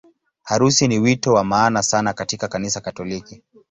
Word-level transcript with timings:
Harusi 0.43 0.87
ni 0.87 0.99
wito 0.99 1.33
wa 1.33 1.43
maana 1.43 1.83
sana 1.83 2.13
katika 2.13 2.47
Kanisa 2.47 2.81
Katoliki. 2.81 3.43